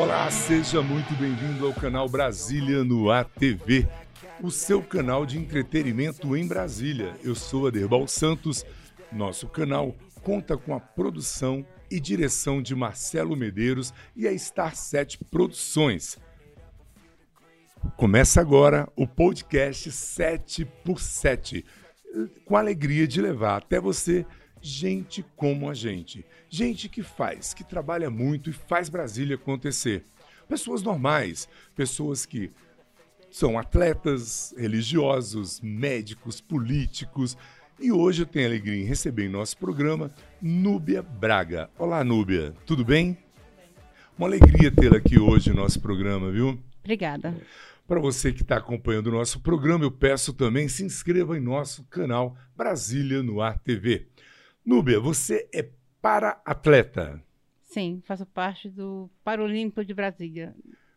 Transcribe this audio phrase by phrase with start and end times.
[0.00, 3.86] Olá, seja muito bem-vindo ao canal Brasília no ATV,
[4.40, 7.14] o seu canal de entretenimento em Brasília.
[7.22, 8.64] Eu sou Aderbal Santos.
[9.12, 15.18] Nosso canal conta com a produção e direção de Marcelo Medeiros e a Star 7
[15.30, 16.18] Produções.
[17.94, 21.62] Começa agora o podcast 7 por 7
[22.46, 24.24] com a alegria de levar até você
[24.60, 26.24] gente como a gente.
[26.48, 30.04] Gente que faz, que trabalha muito e faz Brasília acontecer.
[30.48, 32.50] Pessoas normais, pessoas que
[33.30, 37.36] são atletas, religiosos, médicos, políticos.
[37.78, 41.70] E hoje eu tenho a alegria em receber em nosso programa Núbia Braga.
[41.78, 43.16] Olá, Núbia, tudo bem?
[44.18, 46.58] Uma alegria tê-la aqui hoje no nosso programa, viu?
[46.80, 47.34] Obrigada.
[47.86, 51.82] Para você que está acompanhando o nosso programa, eu peço também se inscreva em nosso
[51.84, 54.06] canal Brasília no Ar TV.
[54.70, 55.68] Núbia, você é
[56.00, 57.20] para-atleta.
[57.64, 60.54] Sim, faço parte do Paralímpico de Brasília.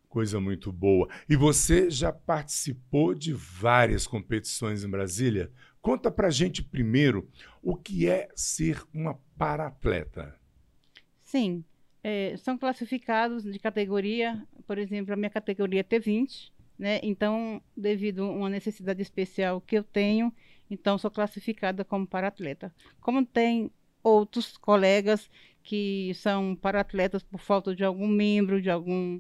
[0.08, 1.10] Coisa muito boa.
[1.28, 5.52] E você já participou de várias competições em Brasília?
[5.82, 7.28] Conta pra gente primeiro
[7.64, 10.40] o que é ser uma para-atleta.
[11.24, 11.64] Sim,
[12.04, 17.00] é, são classificados de categoria, por exemplo, a minha categoria é T20, né?
[17.02, 20.32] Então, devido a uma necessidade especial que eu tenho,
[20.74, 22.74] então sou classificada como para-atleta.
[23.00, 23.72] Como tem
[24.04, 25.30] outros colegas
[25.64, 29.20] que são para-atletas por falta de algum membro, de algum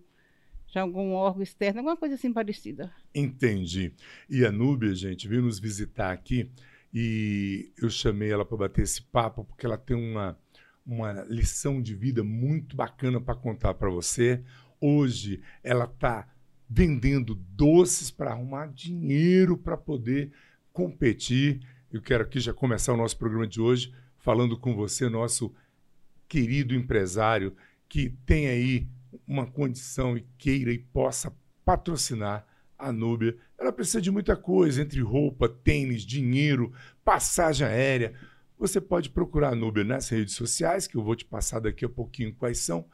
[0.67, 2.91] de algum órgão externo, alguma coisa assim parecida.
[3.13, 3.93] Entendi.
[4.27, 6.49] E a Núbia, gente, veio nos visitar aqui
[6.91, 10.35] e eu chamei ela para bater esse papo porque ela tem uma,
[10.83, 14.43] uma lição de vida muito bacana para contar para você.
[14.81, 16.27] Hoje ela está
[16.67, 20.31] vendendo doces para arrumar dinheiro para poder
[20.73, 21.61] competir.
[21.91, 25.53] Eu quero aqui já começar o nosso programa de hoje falando com você, nosso
[26.27, 27.55] querido empresário,
[27.87, 28.87] que tem aí
[29.27, 31.31] uma condição e queira e possa
[31.63, 32.45] patrocinar
[32.77, 33.37] a Núbia.
[33.57, 36.73] Ela precisa de muita coisa, entre roupa, tênis, dinheiro,
[37.05, 38.13] passagem aérea.
[38.57, 41.89] Você pode procurar a Núbia nas redes sociais, que eu vou te passar daqui a
[41.89, 42.85] pouquinho quais são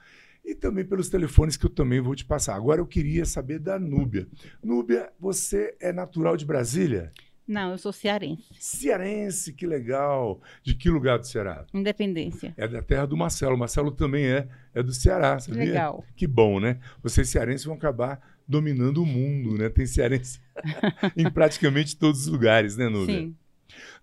[0.44, 2.56] e também pelos telefones que eu também vou te passar.
[2.56, 4.28] Agora eu queria saber da Núbia.
[4.64, 7.14] Núbia, você é natural de Brasília?
[7.50, 8.44] Não, eu sou cearense.
[8.60, 10.40] Cearense, que legal.
[10.62, 11.66] De que lugar do Ceará?
[11.74, 12.54] Independência.
[12.56, 13.56] É da terra do Marcelo.
[13.56, 15.64] O Marcelo também é, é do Ceará, sabia?
[15.64, 16.06] Legal.
[16.16, 16.80] Que bom, né?
[17.02, 19.68] Vocês cearenses vão acabar dominando o mundo, né?
[19.68, 20.40] Tem cearense
[21.18, 23.18] em praticamente todos os lugares, né, Núbia?
[23.18, 23.36] Sim.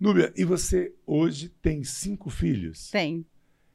[0.01, 2.91] Núbia, e você hoje tem cinco filhos?
[2.91, 3.25] Tem.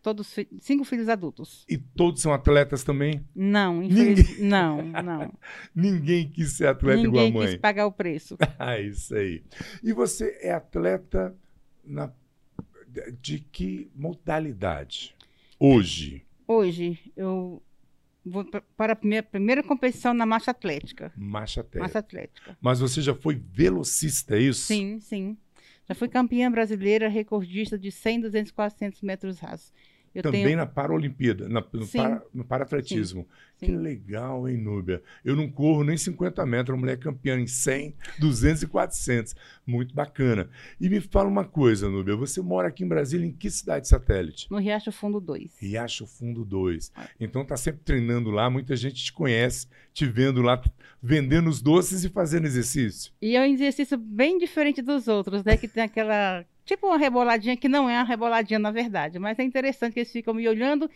[0.01, 1.63] Todos cinco filhos adultos.
[1.69, 3.23] E todos são atletas também?
[3.35, 4.29] Não, infeliz...
[4.29, 4.43] Ninguém...
[4.49, 5.33] não, não.
[5.75, 7.47] Ninguém quis ser atleta Ninguém igual a mãe.
[7.53, 8.35] quis pagar o preço.
[8.57, 9.43] ah, isso aí.
[9.83, 11.35] E você é atleta
[11.83, 12.11] na...
[13.21, 15.15] de que modalidade?
[15.59, 16.25] Hoje.
[16.47, 17.61] Hoje, eu
[18.25, 18.43] vou
[18.75, 21.11] para a minha primeira competição na marcha atlética.
[21.15, 21.79] Marcha atlética.
[21.79, 22.57] Marcha atlética.
[22.59, 24.65] Mas você já foi velocista, é isso?
[24.65, 25.37] Sim, sim.
[25.87, 29.73] Já fui campeã brasileira, recordista de 100, 200, 400 metros rasos.
[30.13, 30.57] Eu Também tenho...
[30.57, 33.25] na Paralimpíada, na, no, para, no paratletismo.
[33.57, 35.01] Sim, que legal, hein, Núbia?
[35.23, 39.35] Eu não corro nem 50 metros, uma mulher campeã em 100, 200 e 400.
[39.65, 40.49] Muito bacana.
[40.79, 44.51] E me fala uma coisa, Núbia, você mora aqui em Brasília, em que cidade satélite?
[44.51, 45.59] No Riacho Fundo 2.
[45.59, 46.91] Riacho Fundo 2.
[46.97, 47.07] É.
[47.19, 50.61] Então tá sempre treinando lá, muita gente te conhece, te vendo lá,
[51.01, 53.13] vendendo os doces e fazendo exercício.
[53.21, 55.55] E é um exercício bem diferente dos outros, né?
[55.55, 59.43] Que tem aquela tipo uma reboladinha que não é uma reboladinha na verdade, mas é
[59.43, 60.89] interessante que eles ficam me olhando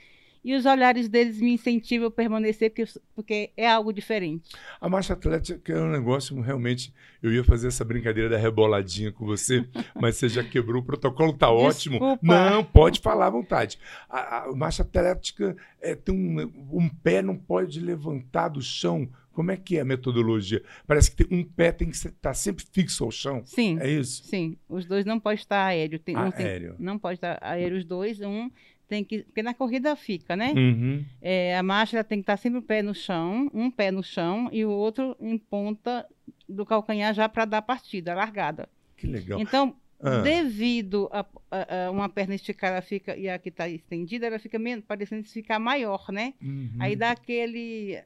[0.45, 4.51] e os olhares deles me incentivam a permanecer porque, porque é algo diferente.
[4.79, 6.93] A marcha atlética é um negócio realmente.
[7.19, 9.67] Eu ia fazer essa brincadeira da reboladinha com você,
[9.99, 12.05] mas você já quebrou o protocolo, tá Desculpa.
[12.05, 12.21] ótimo.
[12.21, 13.79] Não, pode falar à vontade.
[14.07, 19.51] A, a marcha atlética é, tem um, um pé não pode levantar do chão como
[19.51, 20.63] é que é a metodologia?
[20.87, 23.43] Parece que um pé tem que estar tá sempre fixo ao chão.
[23.45, 23.77] Sim.
[23.81, 24.23] É isso?
[24.23, 24.57] Sim.
[24.67, 25.99] Os dois não podem estar aéreo.
[25.99, 26.75] Tem, um aéreo.
[26.75, 28.21] Tem, não pode estar aéreo os dois.
[28.21, 28.49] Um
[28.87, 29.23] tem que.
[29.23, 30.53] Porque na corrida fica, né?
[30.55, 31.03] Uhum.
[31.21, 34.49] É, a marcha tem que estar sempre o pé no chão, um pé no chão
[34.53, 36.07] e o outro em ponta
[36.47, 38.69] do calcanhar já para dar partida, a largada.
[38.95, 39.39] Que legal.
[39.41, 40.21] Então, ah.
[40.21, 44.57] devido a, a, a, uma perna esticada fica, e a que está estendida, ela fica
[44.57, 46.33] menos, parecendo ficar maior, né?
[46.41, 46.77] Uhum.
[46.79, 47.99] Aí dá aquele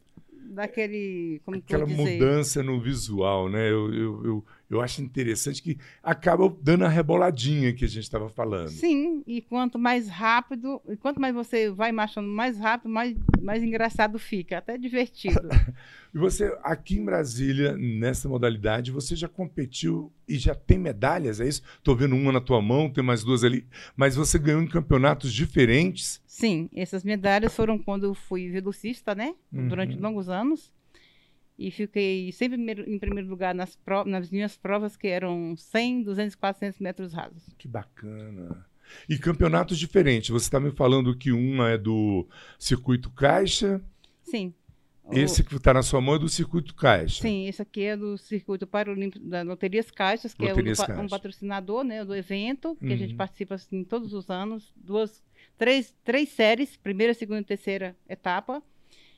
[0.50, 1.42] daquele.
[1.46, 3.70] Como Aquela mudança no visual, né?
[3.70, 8.30] Eu, eu, eu, eu, acho interessante que acaba dando a reboladinha que a gente estava
[8.30, 8.70] falando.
[8.70, 13.64] Sim, e quanto mais rápido, e quanto mais você vai marchando mais rápido, mais, mais
[13.64, 15.50] engraçado fica, até divertido.
[16.14, 21.48] e você, aqui em Brasília, nessa modalidade, você já competiu e já tem medalhas, é
[21.48, 21.62] isso?
[21.78, 23.66] Estou vendo uma na tua mão, tem mais duas ali,
[23.96, 26.22] mas você ganhou em campeonatos diferentes.
[26.40, 29.36] Sim, essas medalhas foram quando eu fui velocista, né?
[29.52, 30.02] Durante Uhum.
[30.02, 30.72] longos anos.
[31.58, 32.58] E fiquei sempre
[32.88, 37.12] em primeiro- lugar nas, pro- nas minhas provas, que eram 100, 200 e 400 metros
[37.14, 37.44] rasos.
[37.58, 38.66] Que bacana.
[39.10, 40.30] E campeonatos diferentes.
[40.30, 42.26] Você está me falando que uma é do
[42.58, 43.82] Circuito Caixa,
[44.24, 44.54] Sim.
[45.12, 47.24] Esse que está na sua mão é do Circuito Caixa.
[47.24, 50.94] Sim, esse aqui é do Circuito Paralímpico da Loterias Caixas, que Loterias é do pa-
[50.94, 51.10] um Caixa.
[51.10, 53.18] patrocinador né, do evento, que a gente Uhum.
[53.18, 54.72] participa assim, todos os anos.
[54.76, 55.24] Duas,
[55.60, 58.64] três, três séries, primeira, segunda e terceira etapa.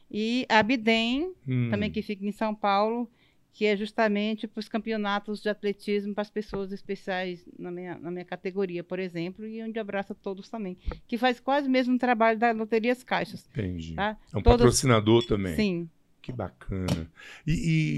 [0.09, 1.69] E a Bidem, Hum.
[1.69, 3.09] também que fica em São Paulo,
[3.53, 8.09] que é justamente para os campeonatos de atletismo para as pessoas especiais na minha, na
[8.11, 10.77] minha categoria, por exemplo, e onde abraça todos também.
[11.07, 13.93] Que faz quase o mesmo trabalho da Loterias Caixas, Entendi.
[13.93, 14.17] tá?
[14.33, 15.55] É um Todas- patrocinador também.
[15.55, 15.89] Sim,
[16.21, 17.09] Que bacana.
[17.47, 17.51] E,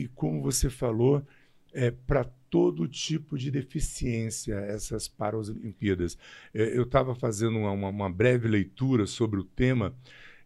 [0.03, 1.21] e como você falou,
[1.73, 6.17] é para todo tipo de deficiência essas Paralimpíadas.
[6.53, 9.95] É, eu estava fazendo uma, uma- breve leitura sobre o tema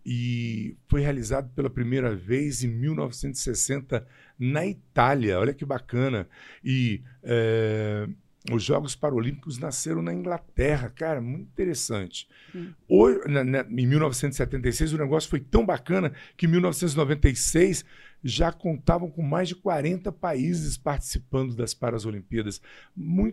[0.06, 4.08] e foi realizado pela primeira vez em 1960
[4.40, 5.38] na Itália.
[5.38, 6.30] Olha que bacana.
[6.64, 8.08] E é,
[8.52, 12.28] os Jogos Paralímpicos nasceram na Inglaterra, cara, muito interessante.
[12.56, 12.72] Hum.
[12.88, 17.84] Hoje, na- na- em 1976 o negócio foi tão bacana que em 1996
[18.24, 22.62] já contavam com mais de 40 países participando das Paralimpíadas.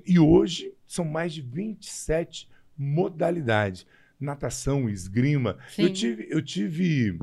[0.06, 3.86] E hoje são mais de 27 modalidades.
[4.20, 5.58] Natação, esgrima.
[5.78, 5.92] Eu Sim.
[5.92, 7.18] tive, eu tive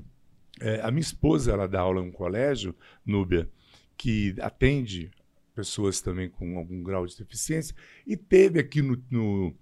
[0.59, 3.49] é, a minha esposa, ela dá aula em um colégio, Núbia,
[3.97, 5.09] que atende
[5.53, 7.75] pessoas também com algum grau de deficiência,
[8.05, 9.53] e teve aqui no, no,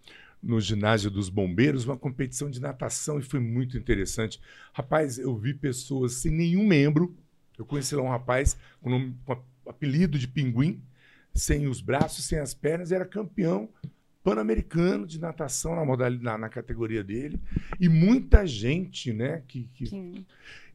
[0.42, 4.40] no ginásio dos bombeiros uma competição de natação e foi muito interessante.
[4.74, 7.16] Rapaz, eu vi pessoas sem nenhum membro.
[7.58, 10.82] Eu conheci lá um rapaz com, nome, com apelido de pinguim,
[11.34, 13.70] sem os braços, sem as pernas, era campeão
[14.24, 17.40] pan-americano de natação na, modalidade, na, na categoria dele.
[17.80, 20.26] E muita gente, né, que, que.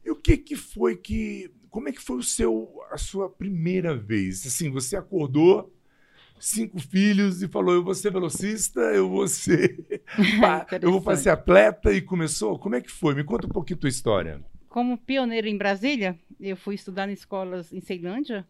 [0.05, 1.51] E o que que foi que.
[1.69, 4.45] Como é que foi o seu, a sua primeira vez?
[4.45, 5.73] Assim, você acordou,
[6.39, 10.03] cinco filhos, e falou: eu vou ser velocista, eu vou ser.
[10.81, 12.57] eu vou ser atleta, e começou?
[12.59, 13.15] Como é que foi?
[13.15, 14.45] Me conta um pouquinho a tua história.
[14.69, 18.45] Como pioneira em Brasília, eu fui estudar em escolas em Ceilândia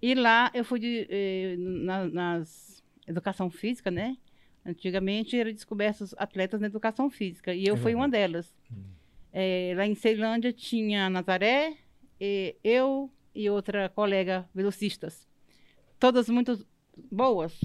[0.00, 4.16] e lá eu fui de, eh, na, nas educação física, né?
[4.64, 8.52] Antigamente era descoberto os atletas na educação física e eu É fui uma delas.
[9.32, 11.74] Eh, lá em Ceilândia tinha Nazaré,
[12.20, 15.26] eh, eu e outra colega velocistas,
[15.98, 16.66] todas muito
[17.10, 17.58] boas.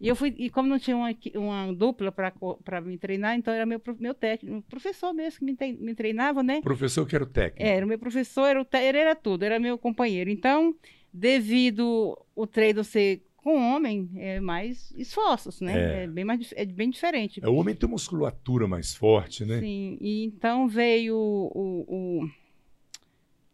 [0.00, 3.66] E eu fui e como não tinha uma, uma dupla para me treinar, então era
[3.66, 6.60] meu meu técnico, professor mesmo que me, me treinava, né?
[6.60, 7.66] Professor, que era o técnico.
[7.66, 10.30] Era o meu professor, era, o te- era tudo, era meu companheiro.
[10.30, 10.72] Então,
[11.12, 16.00] devido o treino ser com homem, é mais esforços, né?
[16.00, 16.04] É.
[16.04, 17.40] É, bem, mais, é bem diferente.
[17.42, 19.60] É, O homem tem musculatura mais forte, né?
[19.60, 21.84] Sim, e então veio o.
[22.22, 22.30] o-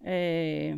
[0.02, 0.76] é,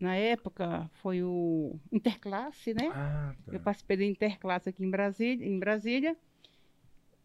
[0.00, 2.90] na época foi o Interclasse, né?
[2.92, 3.58] Ah, Eu tá.
[3.60, 6.16] participei do Interclasse aqui em Brasília, em Brasília.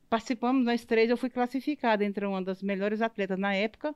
[0.09, 3.93] Participamos nós três, eu fui classificada entre uma das melhores atletas na época.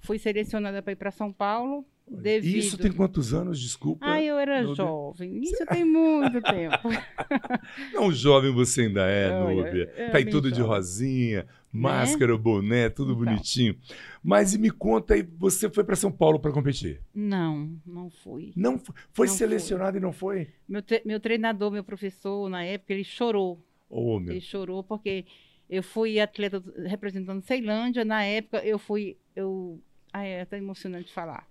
[0.00, 1.84] Fui selecionada para ir para São Paulo.
[2.08, 2.56] Devido...
[2.56, 4.06] Isso tem quantos anos, desculpa?
[4.06, 5.42] Ah, eu era jovem.
[5.42, 6.88] Isso tem muito tempo.
[7.92, 9.92] Não, jovem você ainda é, Olha, Núbia.
[9.96, 10.72] é Tá aí tudo de jovem.
[10.76, 13.24] rosinha, máscara, boné, tudo Então.
[13.24, 13.76] bonitinho.
[14.22, 17.00] Mas e me conta aí, você foi para São Paulo para competir?
[17.12, 18.52] Não, não fui.
[18.54, 20.48] Não foi, foi Não selecionado e não foi?
[20.68, 23.60] Meu, meu treinador, meu professor, na época, ele chorou.
[23.90, 24.32] Oh, meu.
[24.32, 25.24] Ele chorou porque
[25.68, 28.04] eu fui atleta do- representando Ceilândia.
[28.04, 29.16] Na época, eu fui.
[29.34, 29.80] Eu,
[30.12, 31.46] ai, é até emocionante falar.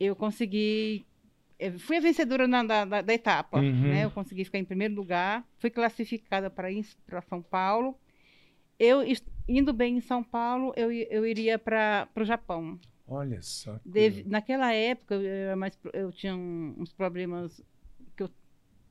[0.00, 1.06] Eu consegui.
[1.58, 3.58] eu fui a vencedora na- da, da- da etapa.
[3.60, 3.88] Uhum.
[3.90, 4.04] Né?
[4.04, 5.46] Eu consegui ficar em primeiro lugar.
[5.58, 6.68] Fui classificada para
[7.28, 7.96] São Paulo.
[8.78, 9.00] Eu,
[9.48, 12.80] indo bem em São Paulo, eu, eu iria para o Japão.
[13.06, 13.78] Olha só.
[13.84, 17.60] Devi- naquela época, eu, mais, eu tinha um- uns problemas
[18.16, 18.30] que eu,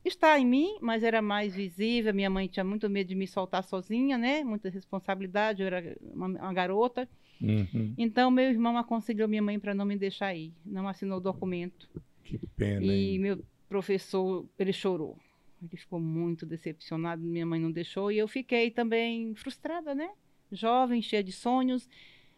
[0.05, 2.13] está em mim, mas era mais visível.
[2.13, 4.43] Minha mãe tinha muito medo de me soltar sozinha, né?
[4.46, 7.10] Muita responsabilidade, eu era uma, uma garota.
[7.41, 7.93] Uhum.
[7.98, 10.53] Então, meu irmão aconselhou minha mãe para não me deixar ir.
[10.65, 11.89] Não assinou o documento.
[12.24, 13.19] Que pena, E hein?
[13.19, 15.17] meu professor, ele chorou.
[15.62, 18.12] Ele ficou muito decepcionado, minha mãe não deixou.
[18.12, 20.10] E eu fiquei também frustrada, né?
[20.51, 21.89] Jovem, cheia de sonhos.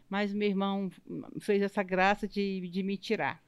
[0.08, 0.90] Mas meu irmão
[1.40, 3.42] fez essa graça de, de me tirar.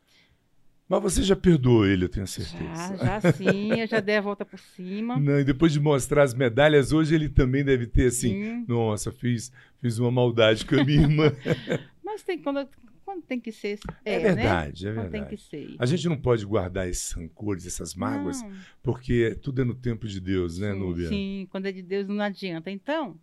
[0.88, 2.96] Mas você já perdoou ele, eu tenho certeza.
[2.96, 5.18] Já, já sim, eu já dei a volta por cima.
[5.20, 8.30] Não, e depois de mostrar as medalhas, hoje ele também deve ter assim.
[8.30, 8.64] Sim.
[8.68, 9.50] Nossa, fiz,
[9.80, 11.32] fiz uma maldade com a minha irmã.
[12.04, 12.68] Mas tem, quando,
[13.04, 13.80] quando tem que ser.
[14.04, 14.90] É, É, verdade, né?
[14.90, 15.28] é Quando verdade.
[15.28, 15.76] tem que ser.
[15.76, 20.06] A gente não pode guardar esses rancores, essas mágoas, Não, porque tudo é no tempo
[20.06, 21.08] de Deus, né, sim, Núbia?
[21.08, 22.70] Sim, quando é de Deus não adianta.
[22.70, 23.18] Então,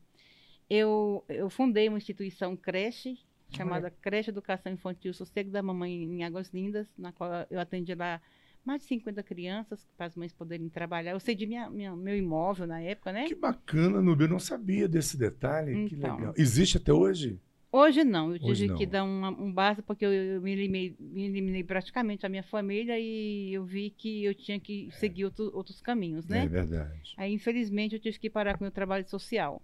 [0.70, 3.18] Eu, eu fundei uma instituição creche,
[3.58, 8.22] chamada Creche Educação Infantil Sossego da Mamãe em Águas Lindas, na qual eu atendi lá
[8.66, 11.12] mais de 50 crianças para as mães poderem trabalhar.
[11.12, 13.26] Eu sei de minha, minha, meu imóvel na época, né?
[13.26, 14.26] Que bacana, Nubia.
[14.26, 15.74] Eu não sabia desse detalhe.
[15.74, 15.88] Então.
[15.88, 16.34] que legal.
[16.38, 17.40] Existe até hoje?
[17.76, 21.24] Hoje não, eu tive que dar uma, um base porque eu, eu me, eliminei, me
[21.26, 25.82] eliminei praticamente da minha família e eu vi que eu tinha que seguir outro- outros
[25.82, 26.44] caminhos, né?
[26.44, 27.16] É verdade.
[27.18, 29.60] Aí, infelizmente, eu tive que parar com o meu trabalho social.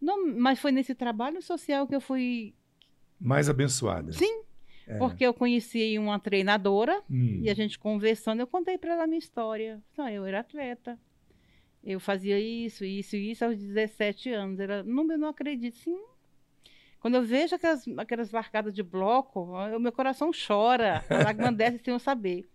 [0.00, 2.54] Não, mas foi nesse trabalho social que eu fui.
[3.20, 4.12] Mais abençoada.
[4.12, 4.42] Sim,
[4.86, 4.98] É.
[4.98, 7.40] porque eu conheci uma treinadora Hum.
[7.42, 9.82] e a gente conversando, eu contei para ela a minha história.
[9.96, 10.98] Não, eu era atleta.
[11.82, 14.58] Eu fazia isso, isso e isso aos 17 anos.
[14.58, 15.76] Ela, não, eu não acredito.
[15.76, 15.98] Sim.
[16.98, 21.04] Quando eu vejo aquelas, aquelas largadas de bloco, o meu coração chora.
[21.10, 22.48] A lágrima desce sem eu saber.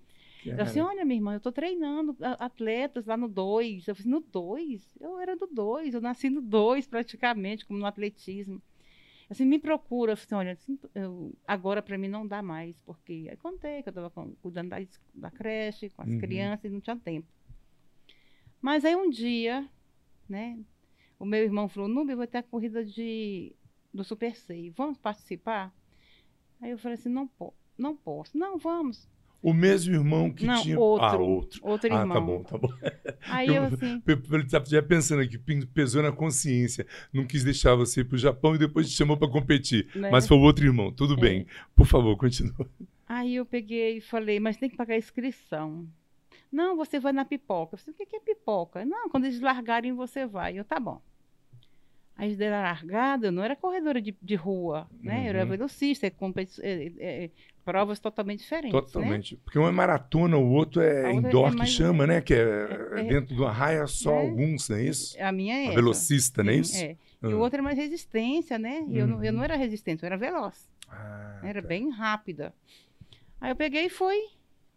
[0.45, 3.87] Eu assim, olha, minha irmã, eu tô treinando atletas lá no 2.
[3.87, 4.89] Eu falei, no 2?
[4.99, 8.59] Eu era do 2, eu nasci no 2 praticamente, como no atletismo.
[9.29, 10.13] Assim, me procura.
[10.13, 13.91] Assim, olha, assim, eu- agora para mim não dá mais, porque aí contei que eu
[13.91, 14.09] estava
[14.41, 14.77] cuidando da,
[15.13, 16.19] da creche, com as Uhum.
[16.19, 17.27] crianças, e não tinha tempo.
[18.61, 19.67] Mas aí um dia,
[20.27, 20.59] né,
[21.17, 23.55] o meu irmão falou, Nubia, vai ter a corrida de,
[23.93, 25.73] do Super Sei, vamos participar?
[26.61, 28.37] Aí eu falei assim, não, po não posso.
[28.37, 29.07] Não, vamos.
[29.41, 30.77] O mesmo irmão que não, tinha.
[30.77, 31.59] outro, Ah, outro.
[31.63, 32.13] outro Ah, irmão.
[32.13, 32.67] tá bom, tá bom.
[33.29, 35.37] Aí Eu- eu assim, Ele já pensando aqui,
[35.73, 36.85] pesou na consciência.
[37.13, 39.87] Não quis deixar você ir pro Japão e depois te chamou para competir.
[39.95, 40.09] né?
[40.11, 40.91] Mas foi o outro irmão.
[40.91, 41.17] Tudo É.
[41.17, 41.47] bem.
[41.75, 42.69] Por favor, continua.
[43.07, 45.87] Aí eu peguei e falei, mas tem que pagar a inscrição.
[46.51, 47.75] Não, você vai na pipoca.
[47.75, 48.83] Eu falei, o que que é pipoca?
[48.83, 50.59] Não, quando eles largarem, você vai.
[50.59, 51.01] Eu, tá bom.
[52.19, 55.23] Aí eles deram a largada, eu não era corredora de, de rua, né?
[55.23, 55.49] Eu era Uhum.
[55.51, 57.29] velocista, é é- é- é
[57.63, 58.81] provas totalmente diferentes, né?
[58.81, 59.37] Totalmente.
[59.37, 62.19] Porque um é maratona, o outro é A outra indoor é que chama, né?
[62.19, 62.39] Que é,
[62.97, 64.19] é- dentro de uma raia só é.
[64.19, 65.15] alguns, não é isso?
[65.21, 66.75] A minha é A velocista, não é isso?
[66.77, 66.91] É.
[66.91, 67.29] E Ah.
[67.29, 68.83] o outro é mais resistência, né?
[68.89, 69.37] E eu, não, eu Uhum.
[69.37, 70.69] não era resistente, eu era veloz.
[70.89, 71.67] Ah, Era tá.
[71.69, 72.53] bem rápida.
[73.39, 74.17] Aí eu peguei e fui.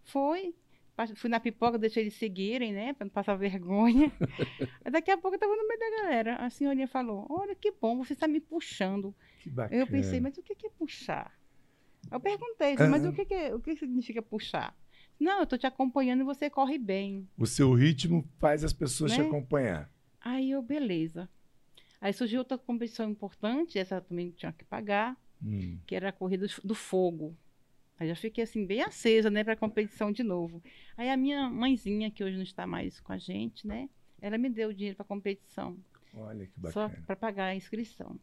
[0.05, 0.55] Fui.
[1.15, 2.93] Fui na pipoca, deixei eles seguirem, né?
[2.93, 4.11] Pra não passar vergonha.
[4.91, 6.37] Daqui a pouco eu tava no meio da galera.
[6.37, 9.15] A senhorinha falou: Olha que bom, você está me puxando.
[9.41, 9.81] Que bacana.
[9.81, 11.33] Eu pensei, mas o que é puxar?
[12.11, 13.09] Eu perguntei, mas Ah.
[13.09, 14.77] o que, é- o que significa puxar?
[15.19, 17.29] Não, eu tô te acompanhando e você corre bem.
[17.39, 19.27] O seu ritmo faz as pessoas te Né?
[19.27, 19.89] acompanhar.
[20.21, 21.29] Aí eu, beleza.
[22.01, 25.79] Aí surgiu outra competição importante, essa também tinha que pagar, Hum.
[25.87, 27.37] que era a corrida do fogo.
[28.03, 30.61] Aí já fiquei assim, bem acesa, né, para a competição de novo.
[30.97, 33.89] Aí a minha mãezinha, que hoje não está mais com a gente, né,
[34.21, 35.79] ela me deu o dinheiro para a competição,
[36.13, 37.05] Olha que só bacana.
[37.07, 38.19] para pagar a inscrição.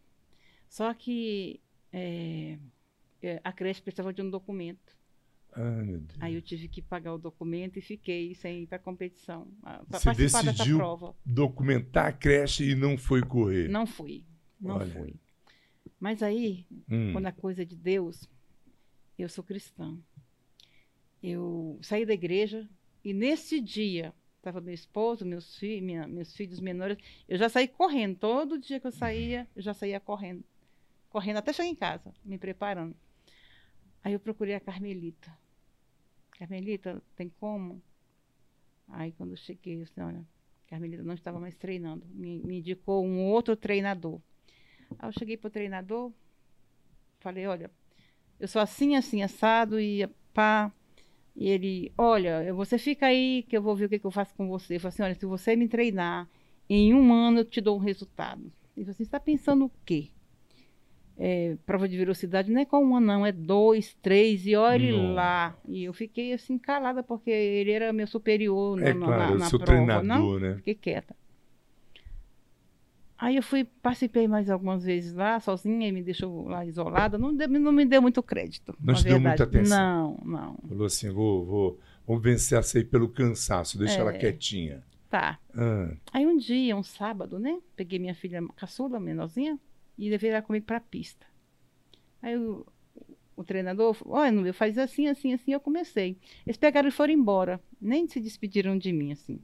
[0.68, 1.62] Só que
[1.94, 2.58] é,
[3.42, 4.98] a creche precisava de um documento.
[5.54, 6.20] Ah, meu Deus.
[6.22, 9.82] Aí eu tive que pagar o documento e fiquei sem ir para a competição, para
[9.98, 11.16] Você participar dessa decidiu prova.
[11.26, 13.70] Documentar a creche e não foi correr.
[13.70, 14.26] Não fui,
[14.60, 14.86] não Olha.
[14.94, 15.16] fui.
[16.00, 17.14] Mas aí, Hum.
[17.14, 18.30] quando a coisa é de Deus,
[19.22, 19.98] eu sou cristã.
[21.22, 22.68] Eu saí da igreja
[23.04, 26.98] e nesse dia estava meu esposo, meus, minha, meus filhos menores.
[27.28, 28.18] Eu já saí correndo.
[28.18, 30.44] Todo dia que eu saía, eu já saía correndo.
[31.10, 32.96] Correndo até chegar em casa, me preparando.
[34.04, 35.38] Aí eu procurei a Carmelita.
[36.32, 37.82] Carmelita, tem como?
[38.88, 40.26] Aí quando eu cheguei, eu disse, olha,
[40.68, 42.06] Carmelita não estava mais treinando.
[42.12, 44.22] Me, me indicou um outro treinador.
[44.98, 46.12] Aí eu cheguei pro treinador,
[47.20, 47.70] falei, olha,
[48.40, 50.72] eu sou assim, assim, assado, e pá.
[51.36, 54.34] E ele, olha, você fica aí que eu vou ver o que, que eu faço
[54.36, 54.76] com você.
[54.76, 56.28] Eu falei assim, olha, se você me treinar,
[56.70, 58.42] em um ano eu te dou um resultado.
[58.76, 60.10] Ele falou assim, você está pensando o quê?
[61.22, 65.14] É, prova de velocidade não é com uma, não, é dois, três, e olhe Nossa.
[65.14, 65.58] lá.
[65.68, 69.50] E eu fiquei assim, calada, porque ele era meu superior É na, claro, na, na
[69.50, 69.74] seu prova.
[69.74, 70.56] treinador, Não, né?
[70.56, 71.16] fiquei quieta.
[73.22, 77.18] Aí eu fui, participei mais algumas vezes lá, sozinha, e me deixou lá isolada.
[77.18, 78.74] Não, deu- não me deu muito crédito.
[78.80, 80.18] Não te deu muita atenção.
[80.24, 80.70] Não, não.
[80.70, 84.00] Falou assim, vou, vou, vou vencer essa aí pelo cansaço, deixa É.
[84.00, 84.82] ela quietinha.
[85.10, 85.38] Tá.
[85.54, 87.60] Ah, Aí um dia, um sábado, né?
[87.76, 89.60] Peguei minha filha caçula, menorzinha,
[89.98, 91.26] e levei ela comigo pra pista.
[92.22, 92.66] Aí o,
[93.36, 96.18] o treinador falou, olha, faz assim, assim, assim, eu comecei.
[96.48, 99.40] Eles pegaram e foram embora, nem se despediram de mim, assim.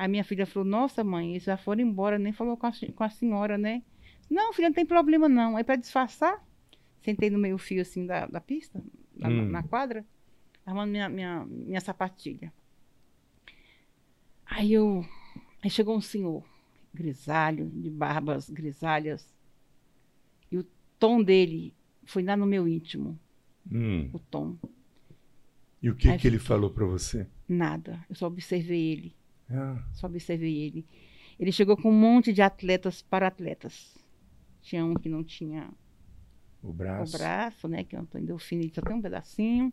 [0.00, 3.04] A minha filha falou, nossa mãe, eles já foram embora, nem falou com a, com
[3.04, 3.82] a senhora, né?
[4.30, 5.58] Não, filha, não tem problema não.
[5.58, 6.42] Aí para disfarçar,
[7.02, 8.82] sentei no meio fio, assim, da, da pista,
[9.14, 9.50] na, Hum.
[9.50, 10.02] na quadra,
[10.64, 12.50] armando minha, minha, minha sapatilha.
[14.46, 15.04] Aí eu,
[15.62, 16.42] aí chegou um senhor,
[16.94, 19.34] grisalho, de barbas grisalhas,
[20.50, 20.66] e o
[20.98, 23.20] tom dele foi lá no meu íntimo,
[23.70, 24.08] hum.
[24.14, 24.56] o tom.
[25.82, 27.26] E o que, Aí que ele falou pra você?
[27.46, 29.14] Nada, eu só observei ele,
[29.50, 30.86] Ah, só observei ele.
[31.38, 33.96] Ele chegou com um monte de atletas para atletas.
[34.62, 35.70] tinha um que não tinha
[36.62, 37.14] O braço.
[37.14, 37.82] o braço, né?
[37.84, 39.72] Que o Antônio Delfino ele só tem um pedacinho.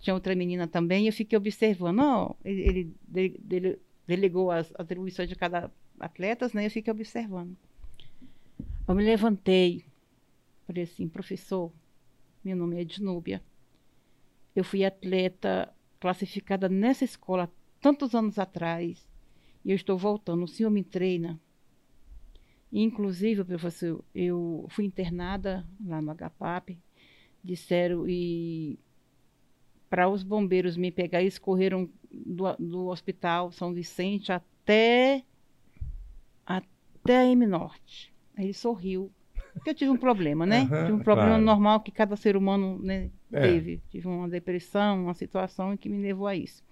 [0.00, 2.00] Tinha outra menina também, e eu fiquei observando.
[2.00, 6.66] Ó, ele, ele dele- delegou as atribuições de cada atleta, né?
[6.66, 7.56] Eu fiquei observando.
[8.88, 9.84] Eu me levantei,
[10.66, 11.70] falei assim, professor,
[12.42, 13.40] meu nome é Ednúbia.
[14.56, 17.48] Eu fui atleta classificada nessa escola
[17.80, 19.06] tantos anos atrás,
[19.64, 20.44] e eu estou voltando.
[20.44, 21.40] O senhor me treina?
[22.72, 26.78] Inclusive, professor, eu fui internada lá no HPAP,
[27.44, 28.78] disseram, e
[29.90, 35.22] para os bombeiros me pegar, eles correram do, do hospital São Vicente até,
[36.46, 38.10] até a M Norte.
[38.34, 39.12] Aí ele sorriu.
[39.52, 40.60] Porque eu tive um problema, né?
[40.62, 41.44] Aham, tive um problema claro.
[41.44, 43.42] normal que cada ser humano né, É.
[43.42, 43.82] teve.
[43.90, 46.64] Tive uma depressão, uma situação que me levou a isso.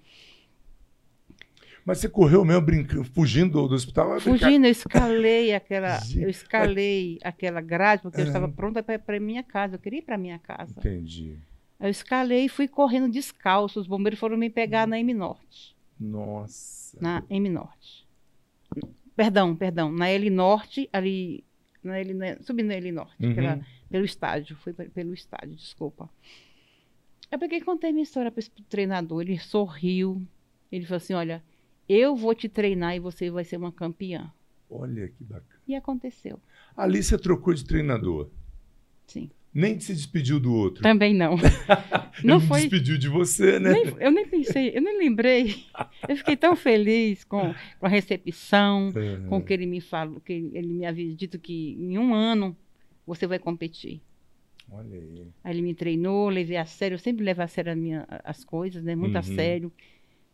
[1.84, 4.20] Mas você correu mesmo brincando, fugindo do, do hospital?
[4.20, 9.42] Fugindo, eu escalei aquela, eu escalei aquela grade, porque eu estava pronta para ir minha
[9.42, 9.76] casa.
[9.76, 10.75] Eu queria ir para minha casa.
[10.78, 11.37] Entendi.
[11.80, 13.80] Eu escalei e fui correndo descalço.
[13.80, 15.75] Os bombeiros foram me pegar na M Norte.
[15.99, 16.99] Nossa.
[17.00, 18.06] Na M Norte.
[19.16, 19.90] Perdão, perdão.
[19.90, 21.44] Na L Norte, ali.
[21.82, 23.34] Na L, né, subindo na L Norte, Uhum.
[23.34, 23.60] pela-
[23.90, 24.54] pelo estádio.
[24.56, 26.08] Fui pe- pelo estádio, desculpa.
[27.30, 29.22] Eu peguei e contei minha história para esse treinador.
[29.22, 30.22] Ele sorriu.
[30.70, 31.42] Ele falou assim: Olha,
[31.92, 34.32] eu vou te treinar e você vai ser uma campeã.
[34.68, 35.61] Olha que bacana.
[35.66, 36.40] E aconteceu.
[36.76, 38.28] Ali você trocou de treinador.
[39.06, 39.30] Sim.
[39.52, 40.80] Nem se despediu do outro.
[40.82, 41.35] Também não.
[42.18, 42.61] Ele não foi.
[42.61, 43.73] despediu de você, né?
[43.73, 45.64] Nem- eu nem pensei, eu nem lembrei.
[46.09, 48.92] Eu fiquei tão feliz com, com a recepção,
[49.28, 52.56] com o que ele me falou, que ele me havia dito que em um ano
[53.04, 54.00] você vai competir.
[54.70, 55.26] Olha aí.
[55.42, 58.44] Aí ele me treinou, levei a sério, eu sempre levo a sério a minha- as
[58.44, 58.94] coisas, né?
[58.94, 59.35] Muito a Uhum.
[59.35, 59.73] sério.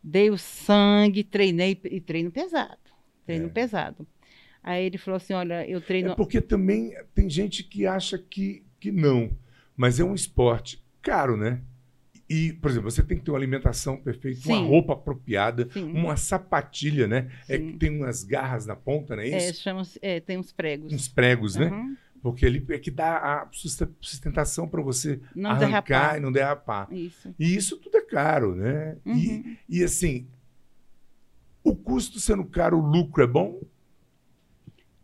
[0.08, 2.78] Dei o sangue, treinei e treino pesado.
[3.26, 3.48] Treino É.
[3.48, 4.06] pesado.
[4.62, 6.12] Aí ele falou assim: olha, eu treino.
[6.12, 9.36] É porque também tem gente que acha que, que não,
[9.76, 11.60] mas é um esporte caro, né?
[12.28, 14.66] E, por exemplo, você tem que ter uma alimentação perfeita, uma Sim.
[14.66, 15.92] roupa apropriada, Sim.
[15.92, 17.30] uma sapatilha, né?
[17.48, 17.72] É Sim.
[17.72, 19.62] que tem umas garras na ponta, não é É, isso?
[19.62, 20.92] chama é, tem uns pregos.
[20.92, 21.70] Uns pregos, né?
[22.30, 23.48] Porque ele é que dá a
[24.00, 26.16] sustentação para você Não arrancar derrapar.
[26.16, 26.92] e não derrapar.
[26.92, 27.34] Isso.
[27.38, 28.96] E isso tudo é caro, né?
[29.04, 29.16] Uhum.
[29.16, 30.26] E, e assim,
[31.62, 33.60] o custo sendo caro, o lucro é bom?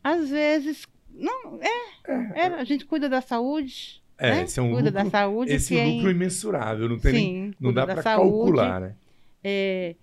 [0.02, 4.42] Às vezes, não, é, é, a gente cuida da saúde, É, né?
[4.42, 7.24] esse é um cuida lucro, da saúde, esse é lucro em- imensurável, não tem nem,
[7.24, 8.96] sim, não cuida dá para calcular, né?
[9.44, 9.94] É,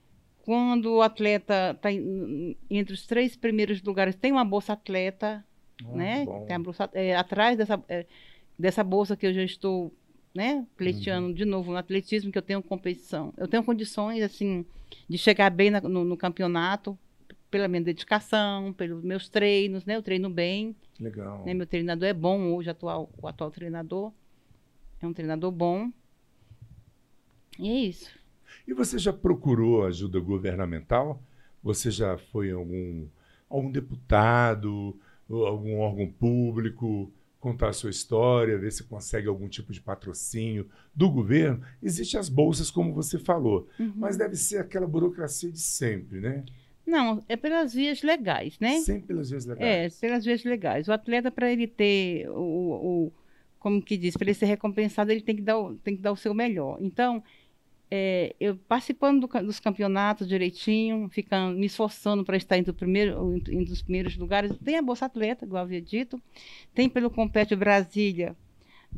[0.43, 5.45] quando o atleta está entre os três primeiros lugares, tem uma bolsa atleta,
[5.87, 6.25] né?
[6.25, 6.45] bom.
[6.45, 8.05] Tem a bolsa, é, atrás dessa, é,
[8.57, 9.93] dessa bolsa que eu já estou,
[10.33, 10.65] né?
[10.77, 11.33] Pleiteando Uhum.
[11.33, 13.33] de novo no atletismo, que eu tenho competição.
[13.37, 14.65] Eu tenho condições, assim,
[15.07, 16.97] de chegar bem na- no, no campeonato,
[17.49, 19.95] pela minha dedicação, pelos meus treinos, né?
[19.95, 21.43] Eu treino bem, Legal.
[21.45, 21.53] né?
[21.53, 24.11] Meu treinador é bom hoje, atual, o atual treinador.
[25.01, 25.89] É um treinador bom.
[27.57, 28.11] E é isso.
[28.67, 31.21] E você já procurou ajuda governamental?
[31.63, 33.07] Você já foi algum,
[33.49, 34.95] algum deputado,
[35.29, 41.09] algum órgão público, contar a sua história, ver se consegue algum tipo de patrocínio do
[41.09, 41.61] governo?
[41.81, 43.93] Existem as bolsas, como você falou, Uhum.
[43.95, 46.43] mas deve ser aquela burocracia de sempre, né?
[46.85, 48.79] Não, é pelas vias legais, né?
[48.79, 49.99] Sempre pelas É, legais.
[49.99, 50.87] pelas vias legais.
[50.87, 52.33] O atleta, para ele ter o,
[53.07, 53.13] o-
[53.59, 56.15] como que diz, para ele ser recompensado, ele tem que dar tem que dar o
[56.17, 56.77] seu melhor.
[56.81, 57.21] Então,
[57.91, 63.71] é, eu participando do dos campeonatos direitinho, ficando, me esforçando para estar entre, primeiro, entre,
[63.71, 64.55] os primeiros lugares.
[64.63, 66.21] Tem a Bolsa Atleta, igual havia dito.
[66.73, 68.35] Tem pelo Compete Brasília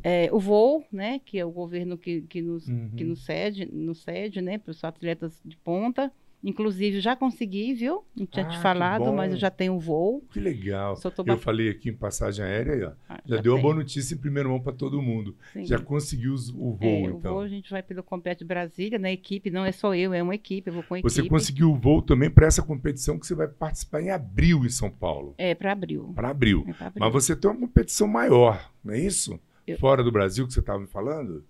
[0.02, 2.90] é, o voo, né, que é o governo que, que, nos, Uhum.
[2.96, 6.12] que nos cede, nos cede, né, para os atletas de ponta.
[6.44, 8.02] Inclusive, já consegui, viu?
[8.16, 10.24] Não tinha Ah, te falado, mas eu já tenho voo.
[10.32, 10.98] Que legal.
[11.16, 13.62] Eu bat- falei aqui em passagem aérea, ó, Ah, já, deu a tem.
[13.62, 15.36] boa notícia em primeira mão para todo mundo.
[15.52, 15.64] Sim.
[15.64, 17.32] Já conseguiu o voo, É, o então.
[17.34, 20.34] voo a gente vai pelo Compete Brasília, na equipe, não é só eu, é uma
[20.34, 21.28] equipe, eu vou com a Você equipe.
[21.32, 24.90] conseguiu o voo também para essa competição que você vai participar em abril em São
[24.90, 25.34] Paulo.
[25.38, 26.12] É, para abril.
[26.14, 26.64] Para abril.
[26.66, 26.92] É abril.
[27.04, 29.38] Mas você tem uma competição maior, não é isso?
[29.64, 31.44] Eu- Fora do Brasil que você estava me falando?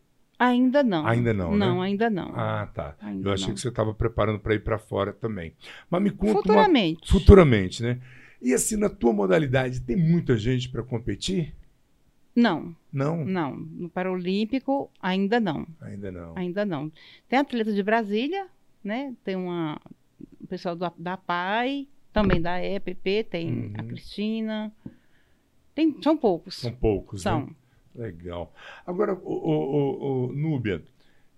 [0.45, 1.07] Ainda não.
[1.07, 1.57] Ainda não, né?
[1.59, 2.33] Não, ainda não.
[2.35, 2.97] Ah, tá.
[3.01, 3.55] Ainda Eu achei não.
[3.55, 5.53] que você estava preparando para ir para fora também.
[5.91, 7.11] Mas me conta uma- Futuramente.
[7.13, 8.01] futuramente, né?
[8.41, 11.55] E assim, na tua modalidade, tem muita gente para competir?
[12.35, 13.25] Não, Não?
[13.25, 13.55] não.
[13.57, 15.67] No Paralímpico, ainda não.
[15.81, 16.33] Ainda não.
[16.35, 16.91] Ainda não.
[17.29, 18.47] Tem atleta de Brasília,
[18.83, 19.15] né?
[19.23, 19.79] Tem uma.
[20.41, 23.89] O pessoal da, da PAI, também da EPP, tem a Uhum.
[23.89, 24.73] Cristina.
[25.75, 26.57] Tem, são poucos.
[26.57, 27.47] São poucos, São.
[27.47, 27.53] né?
[27.95, 28.55] Legal.
[28.87, 30.83] Agora, ô, ô, ô, Núbia,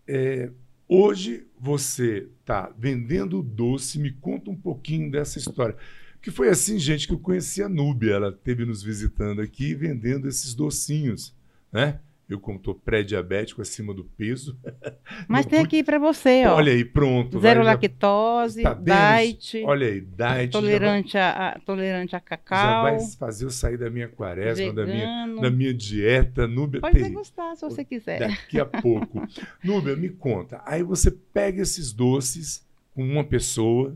[0.07, 0.51] é,
[0.89, 5.77] hoje você está vendendo doce, me conta um pouquinho dessa história.
[6.23, 8.15] Que foi assim, gente, que eu conheci a Núbia.
[8.15, 11.35] Ela esteve nos visitando aqui vendendo esses docinhos,
[11.73, 12.01] né?
[12.29, 14.59] Eu, como estou pré-diabético, acima do peso.
[15.29, 16.57] Mas tem aqui para você, ó.
[16.57, 17.39] Olha aí, pronto.
[17.39, 19.63] Zero vai, lactose, tá diet.
[19.65, 20.51] Olha aí, diet.
[20.51, 22.59] Tolerante, vai, a, tolerante a cacau.
[22.59, 26.49] Já vai fazer eu sair da minha quaresma, da minha, da minha dieta.
[26.49, 28.21] Núbia, Pode tem, degustar, se você quiser.
[28.21, 29.23] Daqui a pouco.
[29.63, 30.63] Núbia, me conta.
[30.65, 33.95] Aí você pega esses doces com uma pessoa,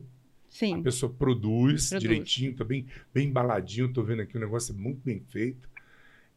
[0.51, 0.81] Sim.
[0.81, 2.03] A pessoa produz, produz.
[2.03, 3.93] direitinho, tá bem, bem embaladinho.
[3.93, 5.69] Tô vendo aqui o negócio é muito bem feito.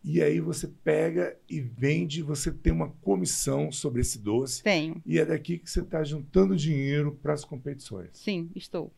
[0.03, 4.63] E aí você pega e vende, você tem uma comissão sobre esse doce.
[4.63, 5.01] Tenho.
[5.05, 8.09] E é daqui que você está juntando dinheiro para as competições.
[8.13, 8.91] Sim, estou.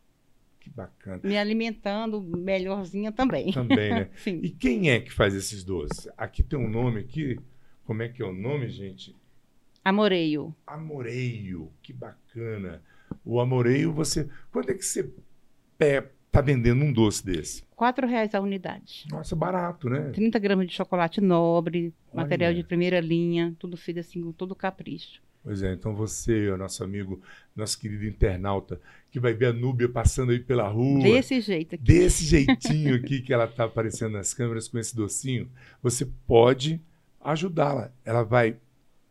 [0.61, 1.19] Que bacana.
[1.21, 3.51] Me alimentando melhorzinha também.
[3.51, 4.09] Também, né?
[4.15, 4.39] Sim.
[4.41, 6.07] E quem é que faz esses doces?
[6.17, 7.37] Aqui tem um nome aqui.
[7.83, 9.13] Como é que é o nome, gente?
[9.83, 10.55] Amoreio.
[10.65, 11.69] Amoreio.
[11.81, 12.81] Que bacana.
[13.25, 14.29] O amoreio, você.
[14.53, 15.11] Quanto é que você
[16.33, 17.63] está vendendo um doce desse?
[17.75, 19.05] Quatro reais a unidade.
[19.11, 20.09] Nossa, barato, né?
[20.09, 22.23] 30 gramas de chocolate nobre, Olha.
[22.23, 25.21] material de primeira linha, tudo feito assim com todo capricho.
[25.43, 27.21] Pois é, então você, nosso amigo,
[27.55, 31.03] nosso querido internauta, que vai ver a Núbia passando aí pela rua.
[31.03, 31.83] Desse jeito aqui.
[31.83, 35.47] Desse jeitinho aqui que ela está aparecendo nas câmeras com esse docinho,
[35.83, 36.81] você pode
[37.21, 37.91] ajudá-la.
[38.03, 38.55] Ela vai,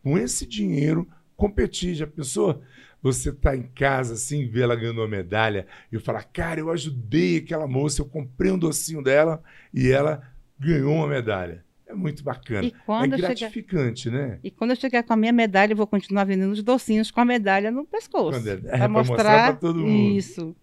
[0.01, 1.07] com esse dinheiro,
[1.37, 1.93] competir.
[1.95, 2.61] Já pensou?
[3.03, 7.37] Você está em casa, assim, vê ela ganhando uma medalha e falar, cara, eu ajudei
[7.37, 10.23] aquela moça, eu comprei um docinho dela e ela
[10.57, 11.65] ganhou uma medalha.
[11.85, 12.65] É muito bacana.
[12.65, 14.27] é gratificante, chegar...
[14.27, 14.39] né?
[14.41, 17.19] E quando eu chegar com a minha medalha, eu vou continuar vendendo os docinhos com
[17.19, 18.47] a medalha no pescoço.
[18.47, 20.17] É, é, para mostrar para todo mundo.
[20.17, 20.55] Isso.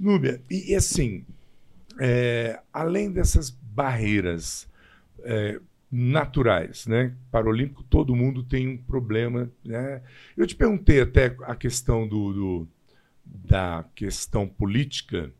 [0.00, 1.26] Núbia, e, e assim,
[2.00, 4.66] é, além dessas barreiras,
[5.22, 7.16] é, naturais, né?
[7.30, 10.02] Paralímpico, todo mundo tem um problema, né?
[10.36, 12.68] Eu te perguntei até a questão do, do,
[13.24, 15.32] da questão política,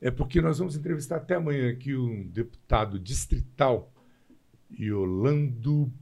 [0.00, 3.92] é porque nós vamos entrevistar até amanhã aqui um deputado distrital,
[4.72, 5.92] Yolando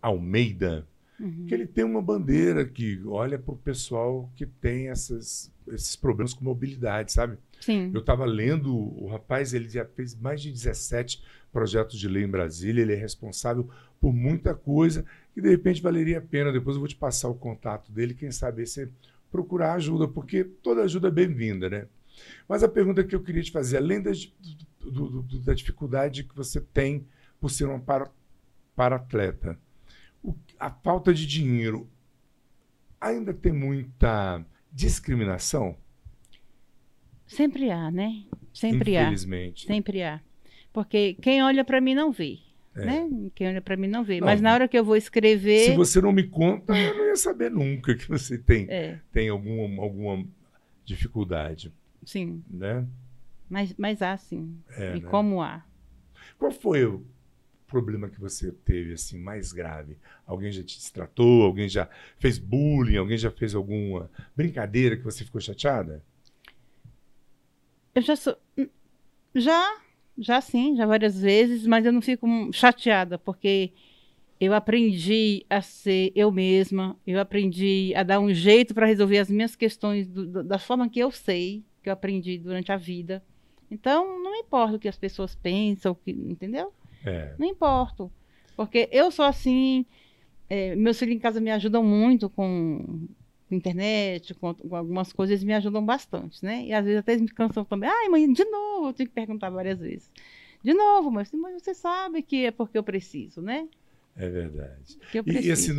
[0.00, 0.86] Almeida,
[1.20, 1.44] uhum.
[1.46, 6.32] que ele tem uma bandeira que olha para o pessoal que tem essas, esses problemas
[6.32, 7.36] com mobilidade, sabe?
[7.60, 7.90] Sim.
[7.92, 12.28] Eu estava lendo, o rapaz ele já fez mais de 17 projetos de lei em
[12.28, 13.68] Brasília, ele é responsável
[14.00, 16.52] por muita coisa que de repente valeria a pena.
[16.52, 18.88] Depois eu vou te passar o contato dele, quem sabe você
[19.30, 21.86] procurar ajuda, porque toda ajuda é bem-vinda, né?
[22.48, 24.10] Mas a pergunta que eu queria te fazer, além da,
[24.80, 27.06] do, do, da dificuldade que você tem
[27.40, 28.10] por ser uma para,
[28.74, 29.58] para atleta,
[30.22, 31.88] o, a falta de dinheiro
[33.00, 35.76] ainda tem muita discriminação?
[37.28, 38.24] Sempre há, né?
[38.52, 39.02] Sempre há.
[39.02, 39.66] Infelizmente.
[39.66, 40.20] Sempre há.
[40.72, 42.38] Porque quem olha para mim não vê.
[42.74, 42.84] É.
[42.84, 43.30] Né?
[43.34, 44.20] Quem olha para mim não vê.
[44.20, 45.66] Não, Mas na hora que eu vou escrever.
[45.66, 48.98] Se você não me conta, eu não ia saber nunca que você tem, é.
[49.12, 50.24] tem alguma, alguma
[50.84, 51.72] dificuldade.
[52.04, 52.42] Sim.
[52.48, 52.86] Né?
[53.48, 54.56] Mas, mas há sim.
[54.70, 55.08] É, e né?
[55.08, 55.64] como há.
[56.38, 57.04] Qual foi o
[57.66, 59.96] problema que você teve assim mais grave?
[60.26, 61.42] Alguém já te tratou?
[61.42, 61.88] Alguém já
[62.18, 62.96] fez bullying?
[62.96, 66.02] Alguém já fez alguma brincadeira que você ficou chateada?
[67.98, 68.36] Eu já sou.
[69.34, 69.76] Já,
[70.16, 73.72] já sim, já várias vezes, mas eu não fico chateada, porque
[74.40, 79.28] eu aprendi a ser eu mesma, eu aprendi a dar um jeito para resolver as
[79.28, 83.20] minhas questões do, do, da forma que eu sei, que eu aprendi durante a vida.
[83.68, 86.72] Então, não importa o que as pessoas pensam, que, entendeu?
[87.04, 87.34] É.
[87.36, 88.08] Não importa.
[88.56, 89.84] Porque eu sou assim,
[90.48, 93.08] é, meus filhos em casa me ajudam muito com
[93.54, 96.64] internet, com, com, algumas coisas, me ajudam bastante, né?
[96.64, 97.88] E às vezes até me cansam também.
[97.88, 100.10] Ai, mãe, de novo, eu tenho que perguntar várias vezes.
[100.62, 103.68] De novo, mas, mas você sabe que é porque eu preciso, né?
[104.16, 104.98] É verdade.
[105.22, 105.48] Preciso.
[105.48, 105.72] E, assim,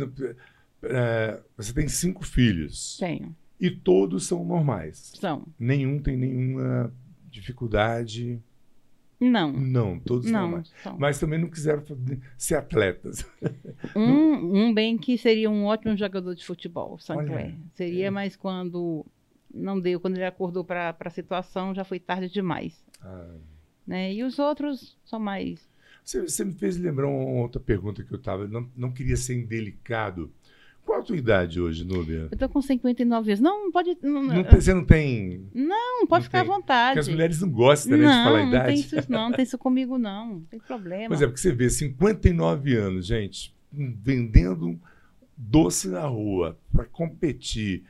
[0.82, 2.96] é, você tem cinco filhos.
[2.98, 3.36] Tenho.
[3.60, 5.12] E todos são normais.
[5.20, 5.44] São.
[5.58, 6.92] Nenhum tem nenhuma
[7.30, 8.40] dificuldade.
[9.20, 9.52] Não.
[9.52, 10.98] Não, todos não, não.
[10.98, 11.84] Mas também não quiseram
[12.38, 13.26] ser atletas.
[13.96, 17.56] Um, um bem que seria um ótimo jogador de futebol, Sancler.
[17.74, 18.10] Seria, é.
[18.10, 19.04] mas quando
[19.52, 22.84] não deu, quando ele acordou para a situação, já foi tarde demais.
[23.00, 23.36] Ah.
[23.86, 24.12] Né?
[24.12, 25.68] E os outros são mais.
[26.04, 28.46] Você, você me fez lembrar uma outra pergunta que eu estava.
[28.46, 30.32] Não, não queria ser indelicado
[30.84, 32.28] qual a tua idade hoje, Núbia?
[32.30, 33.40] Eu tô com 59 anos.
[33.40, 33.96] Não, pode.
[34.02, 35.48] Não, não tem, você não tem.
[35.54, 36.50] Não, pode não ficar tem.
[36.50, 36.88] à vontade.
[36.94, 38.58] Porque as mulheres não gostam, né, não, de falar a idade.
[38.58, 40.26] Não, tem isso, não, não tem isso comigo, não.
[40.34, 41.08] Não tem problema.
[41.08, 44.80] Pois é, porque você vê 59 anos, gente, vendendo
[45.36, 47.84] doce na rua para competir.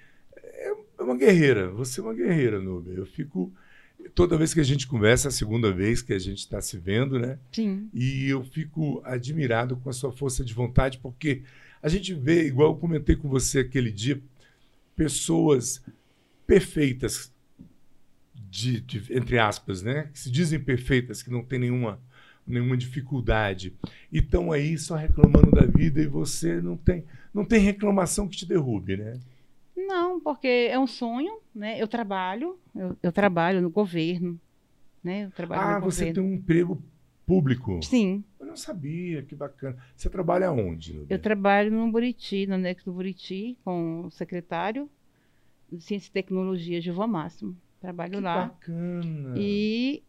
[0.99, 1.71] É uma guerreira.
[1.71, 2.93] Você é uma guerreira, Núbia.
[2.93, 3.53] Eu fico.
[4.15, 6.79] Toda vez que a gente conversa, é a segunda vez que a gente está se
[6.79, 7.39] vendo, né?
[7.53, 7.89] Sim.
[7.93, 11.43] E eu fico admirado com a sua força de vontade, porque
[11.83, 14.21] a gente vê, igual eu comentei com você aquele dia,
[14.95, 15.83] pessoas
[16.47, 17.33] perfeitas
[18.35, 20.11] de, de, entre aspas, né?
[20.13, 22.01] Que se dizem perfeitas, que não tem nenhuma,
[22.47, 23.73] nenhuma dificuldade.
[24.13, 28.37] E estão aí só reclamando da vida e você não tem, não tem reclamação que
[28.37, 29.19] te derrube, né?
[29.77, 31.81] Não, porque é um sonho, né?
[31.81, 34.39] Eu trabalho, eu, eu trabalho no governo,
[35.03, 35.25] né?
[35.25, 36.15] Eu trabalho ah, no você governo.
[36.15, 36.83] tem um emprego
[37.25, 37.81] público?
[37.83, 38.25] Sim.
[38.51, 39.77] Não sabia, que bacana.
[39.97, 40.93] Você trabalha onde?
[40.93, 41.15] Nubia?
[41.15, 44.91] Eu trabalho no Buriti, no anexo do Buriti, com o secretário
[45.71, 47.57] de Ciência e Tecnologia, Gilvan Máximo.
[47.81, 48.47] Trabalho que lá.
[48.47, 49.35] bacana.
[49.37, 50.03] E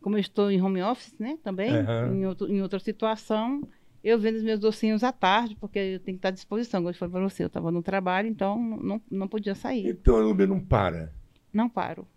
[0.00, 2.14] como eu estou em home office, né, também, Aham.
[2.16, 3.62] em, outro- em outra situação,
[4.02, 6.80] eu vendo os meus docinhos à tarde, porque eu tenho que estar à disposição.
[6.80, 9.86] Como eu falei para você, eu estava no trabalho, então não, não podia sair.
[9.88, 11.12] Então a Nubia não para.
[11.52, 12.08] Não paro.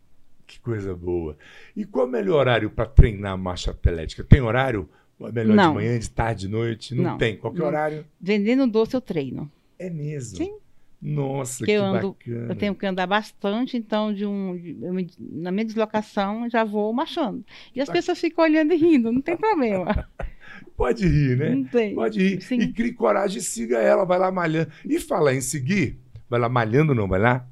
[0.48, 1.38] Que coisa boa.
[1.76, 4.24] E qual é o melhor horário para treinar marcha atlética?
[4.24, 4.88] Tem horário?
[5.22, 5.70] É melhor Não.
[5.70, 6.94] de manhã, de tarde, de noite?
[6.94, 7.18] Não, Não.
[7.18, 7.38] tem.
[7.38, 7.68] Qualquer Não.
[7.68, 8.06] horário?
[8.22, 9.52] Vendendo doce eu treino.
[9.80, 10.38] É mesmo.
[10.38, 10.56] Sim.
[11.02, 12.52] Nossa, Que que eu ando- bacana.
[12.52, 16.92] Eu tenho que andar bastante, então de um, de- eu na minha deslocação já vou
[16.94, 17.46] marchando.
[17.76, 17.94] E as Tá.
[17.94, 19.86] pessoas ficam olhando e rindo, não tem problema.
[20.76, 21.50] Pode rir, né?
[21.56, 21.94] Não tem.
[21.96, 22.42] Pode rir.
[22.42, 22.60] Sim.
[22.60, 24.72] E crie coragem e siga ela, vai lá malhando.
[24.86, 27.48] E falar em seguir, vai lá malhando, não, vai lá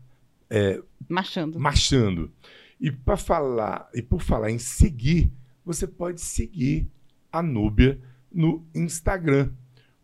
[1.10, 1.60] Marchando.
[1.60, 2.32] marchando.
[2.80, 5.32] E para falar, e por falar em seguir,
[5.66, 6.90] você pode seguir
[7.32, 8.00] a Núbia
[8.32, 9.52] no Instagram.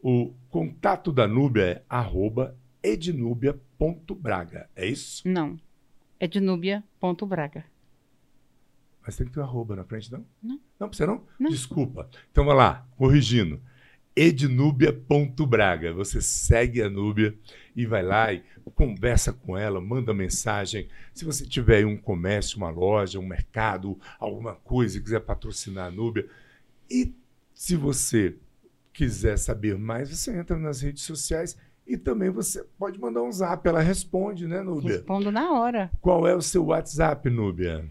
[0.02, 4.70] O contato da Núbia é arroba ednubia.braga.
[4.76, 5.28] É isso?
[5.28, 5.60] Não.
[6.20, 7.66] É de Núbia.braga.
[9.06, 10.26] Mas tem que ter um arroba na frente, não?
[10.42, 10.60] Não.
[10.80, 11.24] Não precisa não?
[11.40, 11.50] Não.
[11.50, 12.10] Desculpa.
[12.32, 13.62] Então vai lá, corrigindo.
[14.20, 15.94] ednubia.braga.
[15.94, 17.34] Você segue a Núbia
[17.74, 18.44] e vai lá e
[18.76, 20.90] conversa com ela, manda mensagem.
[21.14, 25.92] Se você tiver um comércio, uma loja, um mercado, alguma coisa e quiser patrocinar a
[25.92, 26.28] Núbia.
[26.90, 27.14] E
[27.54, 28.36] se você
[28.94, 33.68] quiser saber mais, você entra nas redes sociais e também você pode mandar um zap.
[33.68, 34.98] Ela responde, né, Núbia?
[34.98, 35.90] Respondo na hora.
[36.02, 37.86] Qual é o seu WhatsApp, Núbia?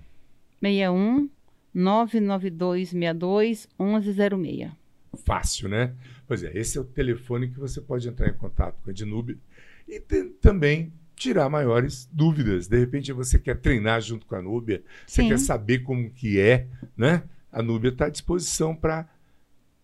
[0.60, 1.28] 61
[1.74, 4.87] 99262 1106.
[5.24, 5.94] Fácil, né?
[6.26, 9.38] Pois é, esse é o telefone que você pode entrar em contato com a Ednube
[9.86, 10.00] e
[10.40, 12.68] também tirar maiores dúvidas.
[12.68, 15.28] De repente você quer treinar junto com a Núbia, você Sim.
[15.28, 17.24] quer saber como que é, né?
[17.50, 19.08] A Núbia está à disposição para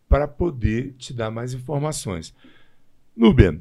[0.09, 2.33] para poder te dar mais informações.
[3.17, 3.61] Núbia,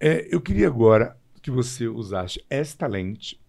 [0.00, 3.40] é, eu queria agora que você usasse esta lente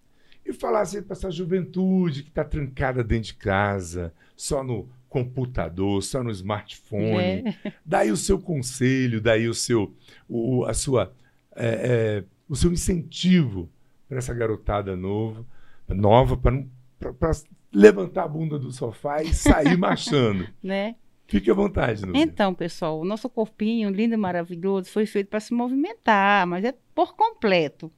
[0.45, 6.23] e falasse para essa juventude que está trancada dentro de casa, só no computador, só
[6.23, 7.43] no smartphone.
[7.63, 7.73] É.
[7.86, 9.95] Daí o seu conselho, daí o seu,
[10.28, 11.13] o, a sua,
[11.56, 13.69] é, é, o seu incentivo
[14.10, 15.45] para essa garotada novo,
[15.88, 17.32] nova, para
[17.71, 20.47] levantar a bunda do sofá e sair marchando.
[20.63, 20.95] Né?
[21.28, 22.02] Fique à vontade.
[22.15, 26.73] Então, pessoal, o nosso corpinho lindo e maravilhoso foi feito para se movimentar, mas é
[26.95, 27.91] por completo.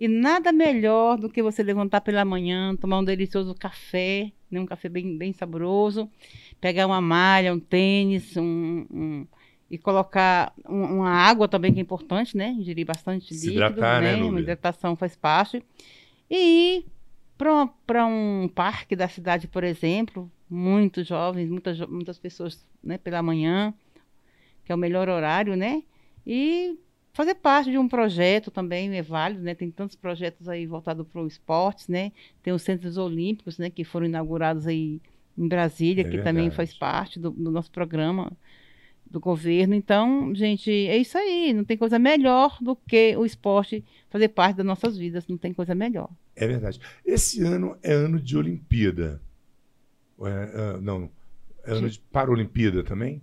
[0.00, 4.66] E nada melhor do que você levantar pela manhã, tomar um delicioso café, né, um
[4.66, 6.10] café bem, bem saboroso,
[6.60, 9.26] pegar uma malha, um tênis, um, um-
[9.70, 12.50] e colocar um- uma água também, que é importante, né?
[12.50, 14.22] Ingerir bastante Se líquido, hidratar, né, né?
[14.22, 15.62] Uma hidratação faz parte.
[16.30, 16.84] E ir
[17.36, 23.72] para um parque da cidade, por exemplo, muitos jovens, muitas, muitas pessoas né, pela manhã,
[24.64, 25.82] que é o melhor horário, né?
[26.26, 26.78] E
[27.14, 29.54] fazer parte de um projeto também é válido, né?
[29.54, 32.12] Tem tantos projetos aí voltados para o esportes, né?
[32.42, 33.70] Tem os Centros Olímpicos, né?
[33.70, 35.00] Que foram inaugurados aí
[35.38, 36.56] em Brasília, É que também verdade.
[36.56, 38.30] faz parte do, do nosso programa
[39.08, 39.74] do governo.
[39.74, 41.52] Então, gente, é isso aí.
[41.52, 45.26] Não tem coisa melhor do que o esporte fazer parte das nossas vidas.
[45.28, 46.10] Não tem coisa melhor.
[46.34, 46.80] É verdade.
[47.06, 49.22] Esse ano é ano de Olimpíada.
[50.20, 51.08] É, ah, não,
[51.64, 53.22] é ano de Paralimpíada também?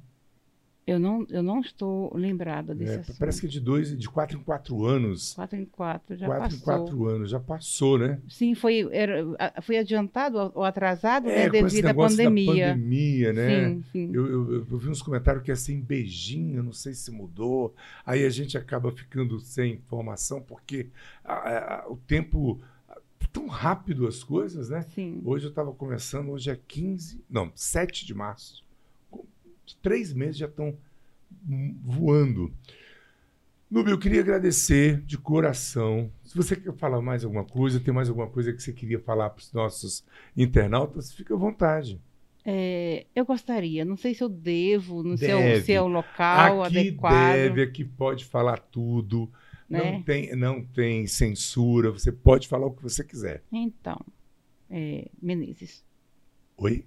[0.86, 3.20] Eu não, eu não estou lembrada desse É, assunto.
[3.20, 5.36] parece que é de dois, de quatro em quatro anos.
[5.36, 6.58] Quatro em quatro, já quatro passou.
[6.58, 8.20] em quatro anos, já passou, né?
[8.28, 9.24] Sim, foi, era,
[9.62, 12.72] foi adiantado ou atrasado né, com esse devido à negócio da pandemia.
[12.74, 13.70] pandemia, né?
[13.70, 14.10] Sim, sim.
[14.12, 17.12] Eu, eu- eu vi uns comentários que ia ser em Beijing, eu não sei se
[17.12, 17.76] mudou.
[18.04, 20.88] Aí a gente acaba ficando sem informação, porque
[21.24, 22.60] a- a- o tempo.
[23.32, 24.82] Tão rápido as coisas, né?
[24.94, 25.22] sim.
[25.24, 28.62] Hoje eu estava começando, hoje é 15, não, 7 de março.
[29.82, 30.76] Três meses já estão
[31.84, 32.52] voando.
[33.70, 36.12] Nubio, eu queria agradecer de coração.
[36.26, 39.30] Se você quer falar mais alguma coisa, tem mais alguma coisa que você queria falar
[39.30, 40.04] para os nossos
[40.36, 42.00] internautas, fica à vontade.
[42.44, 45.74] É, eu gostaria, não sei se eu devo, não sei se é o- Deve.
[45.74, 47.34] é local aqui adequado.
[47.34, 49.32] deve, aqui pode falar tudo.
[49.70, 50.04] Não, Né?
[50.06, 53.42] tem, não tem censura, você pode falar o que você quiser.
[53.52, 54.04] Então,
[54.70, 55.86] é, Menezes,
[56.58, 56.84] Oi?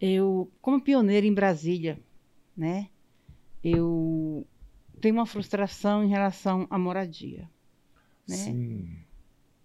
[0.00, 1.98] Eu, como pioneira em Brasília,
[2.56, 2.88] né,
[3.62, 4.46] eu
[5.00, 7.48] tenho uma frustração em relação à moradia.
[8.26, 8.36] Né?
[8.36, 8.96] Sim.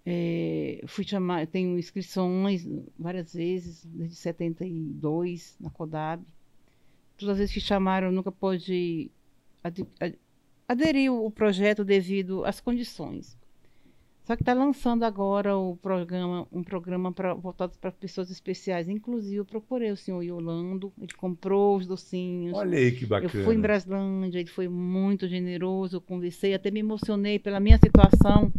[0.05, 2.67] É, fui chamar, tenho inscrições
[2.97, 6.23] várias vezes, desde 72, na CODAB.
[7.17, 9.09] Todas as vezes que chamaram, eu nunca pude
[9.63, 10.19] ad, ad,
[10.67, 13.37] aderir o projeto devido às condições.
[14.23, 18.87] Só que está lançando agora o programa, um programa pra, voltado para pessoas especiais.
[18.87, 22.53] Inclusive, eu procurei o senhor Yolando, ele comprou os docinhos.
[22.53, 23.29] Olha aí que bacana.
[23.33, 27.77] Eu fui em Braslândia, ele foi muito generoso, eu conversei, até me emocionei pela minha
[27.77, 28.49] situação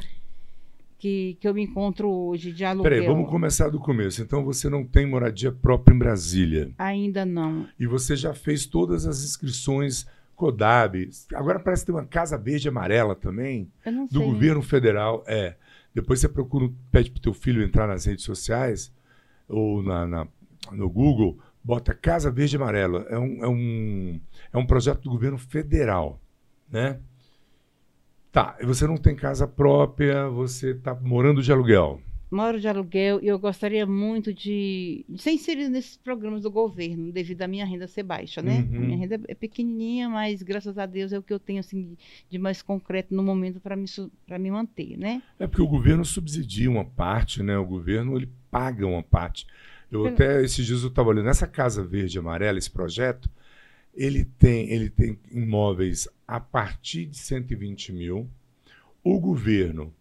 [1.05, 2.91] que, que eu me encontro hoje de aluguel.
[2.91, 4.23] Peraí, vamos começar do começo.
[4.23, 6.71] Então, você não tem moradia própria em Brasília?
[6.79, 7.67] Ainda não.
[7.79, 11.09] E você já fez todas as inscrições Codab.
[11.35, 13.71] Agora parece que tem uma Casa Verde e Amarela também.
[14.11, 15.25] do governo federal.
[15.27, 15.57] É.
[15.95, 18.93] Depois você procura, pede para o teu filho entrar nas redes sociais
[19.49, 20.29] ou na, na,
[20.73, 23.07] no Google, bota Casa Verde e Amarela.
[23.09, 24.21] É um, é, um,
[24.53, 26.21] é um projeto do governo federal.
[26.71, 26.99] Né?
[28.33, 32.01] Tá, e você não tem casa própria, você está morando de aluguel
[32.35, 37.13] moro de aluguel e eu gostaria muito de, de ser inserido nesses programas do governo,
[37.13, 38.67] devido à minha renda ser baixa, né?
[38.71, 38.77] Uhum.
[38.77, 41.97] A minha renda é pequenininha, mas graças a Deus é o que eu tenho assim
[42.29, 43.85] de mais concreto no momento para me
[44.27, 45.23] para me manter, né?
[45.39, 47.57] É porque o governo subsidia uma parte, né?
[47.57, 49.47] O governo ele paga uma parte.
[49.91, 50.15] Eu Pelo...
[50.15, 53.31] até esses dias eu estava olhando nessa casa verde e amarela, esse projeto,
[53.95, 58.29] ele tem ele tem imóveis a partir de 120 mil.
[59.03, 59.93] O governo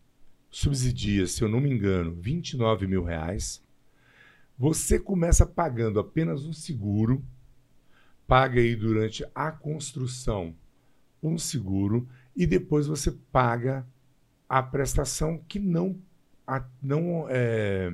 [0.53, 3.59] subsidia, se eu não me engano, 29 mil reais.
[4.57, 7.25] Você começa pagando apenas um seguro,
[8.27, 10.55] paga aí durante a construção
[11.23, 13.85] um seguro e depois você paga
[14.47, 15.99] a prestação que não,
[16.45, 17.91] a, não, é,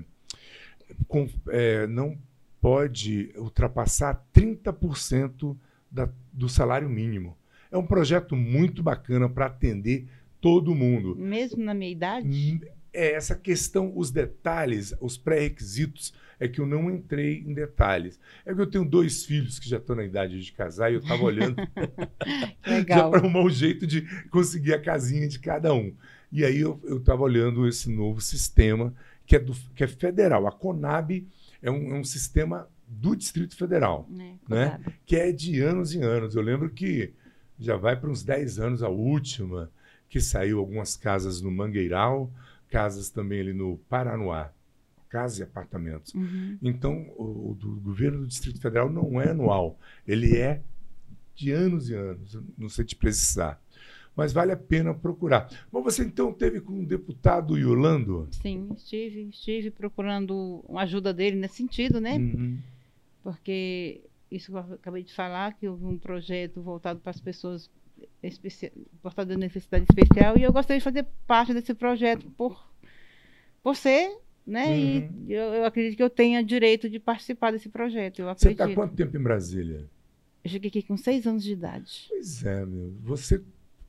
[1.08, 2.18] com, é, não
[2.60, 5.56] pode ultrapassar 30%
[5.90, 7.38] da, do salário mínimo.
[7.72, 10.10] É um projeto muito bacana para atender
[10.42, 11.16] todo mundo.
[11.16, 12.62] Mesmo na minha idade?
[12.92, 18.20] É essa questão, os detalhes, os pré-requisitos, é que eu não entrei em detalhes.
[18.46, 21.00] É que eu tenho dois filhos que já estão na idade de casar e eu
[21.00, 21.56] estava olhando
[22.88, 25.94] já para arrumar um jeito de conseguir a casinha de cada um.
[26.32, 28.94] E aí eu estava olhando esse novo sistema
[29.26, 30.48] que é, do, que é federal.
[30.48, 31.28] A Conab
[31.62, 34.80] é um, é um sistema do Distrito Federal, é, né?
[35.06, 36.36] que é de anos e anos.
[36.36, 37.14] Eu lembro que
[37.60, 39.70] já vai para uns 10 anos a última
[40.10, 42.32] que saiu algumas casas no Mangueiral,
[42.70, 44.52] casas também ali no Paranoá,
[45.08, 46.14] casas e apartamentos.
[46.14, 46.58] Uhum.
[46.62, 50.62] Então, o, o, do governo do Distrito Federal não é anual, ele é
[51.36, 53.62] de anos e anos, não sei te precisar.
[54.16, 55.50] Mas vale a pena procurar.
[55.72, 58.28] Mas você então teve com o deputado Yolando?
[58.32, 62.18] Sim, estive, estive procurando uma ajuda dele nesse sentido, né?
[62.18, 62.58] Uhum.
[63.24, 67.70] Porque isso que eu acabei de falar, que houve um projeto voltado para as pessoas
[69.02, 72.70] portador de necessidade especial e eu gostaria de fazer parte desse projeto por,
[73.64, 74.12] por ser,
[74.46, 74.68] né?
[74.68, 75.26] Uhum.
[75.28, 78.24] E eu, eu, acredito que eu tenha direito de participar desse projeto.
[78.24, 79.88] Você está quanto tempo em Brasília?
[80.44, 82.06] Eu cheguei aqui com seis anos de idade.
[82.10, 82.94] Pois é, meu.
[83.04, 83.42] Você,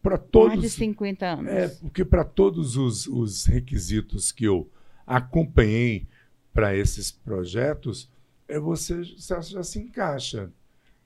[0.02, 0.48] para todos.
[0.48, 1.52] Mais de 50 anos.
[1.52, 4.68] É, porque para todos os, os requisitos que eu
[5.06, 6.06] acompanhei
[6.52, 8.10] para esses projetos,
[8.48, 10.50] é você já, já se encaixa.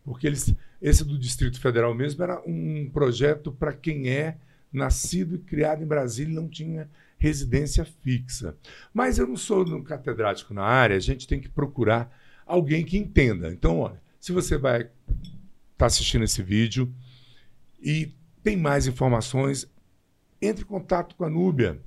[0.05, 4.37] Porque eles, esse do Distrito Federal mesmo era um projeto para quem é
[4.73, 8.57] nascido e criado em Brasília e não tinha residência fixa.
[8.93, 12.14] Mas eu não sou um catedrático na área, a gente tem que procurar
[12.45, 13.51] alguém que entenda.
[13.51, 14.93] Então, olha, se você vai estar
[15.79, 16.93] tá assistindo esse vídeo
[17.81, 18.12] e
[18.43, 19.67] tem mais informações,
[20.40, 21.81] entre em contato com a Núbia.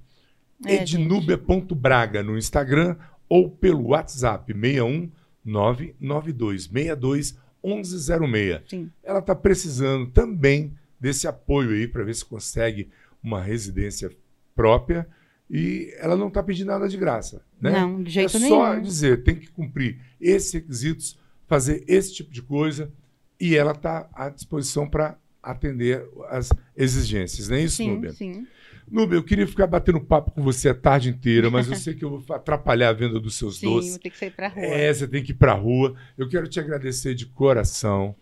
[0.65, 2.95] É, ednubia.braga no Instagram
[3.29, 5.11] ou pelo WhatsApp 61
[5.45, 8.61] 99262 1106.
[8.67, 8.91] Sim.
[9.03, 12.89] Ela está precisando também desse apoio aí para ver se consegue
[13.21, 14.09] uma residência
[14.55, 15.07] própria
[15.49, 17.41] e ela não está pedindo nada de graça.
[17.59, 17.71] Né?
[17.71, 18.63] Não, de jeito é nenhum.
[18.63, 22.91] É só dizer, tem que cumprir esses requisitos, fazer esse tipo de coisa
[23.39, 28.11] e ela está à disposição para atender as exigências, não é isso, sim, Núbia?
[28.11, 28.45] Sim,
[28.89, 32.05] Nubia, eu queria ficar batendo papo com você a tarde inteira, mas eu sei que
[32.05, 33.93] eu vou atrapalhar a venda dos seus Sim, doces.
[33.93, 34.63] Sim, ter que sair para rua.
[34.63, 35.95] É, você tem que ir para rua.
[36.17, 38.15] Eu quero te agradecer de coração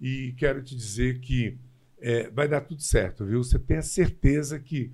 [0.00, 1.56] e quero te dizer que
[2.00, 3.42] é, vai dar tudo certo, viu?
[3.42, 4.92] Você tenha certeza que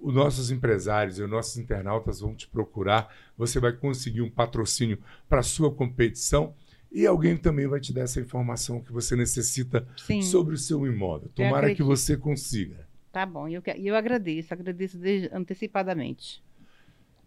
[0.00, 3.14] os nossos empresários e os nossos internautas vão te procurar.
[3.38, 4.98] Você vai conseguir um patrocínio
[5.28, 6.54] para a sua competição
[6.92, 10.22] e alguém também vai te dar essa informação que você necessita Sim.
[10.22, 11.30] sobre o seu imóvel.
[11.34, 12.86] Tomara que você consiga.
[13.14, 14.98] Tá bom, eu, eu agradeço, agradeço
[15.32, 16.42] antecipadamente.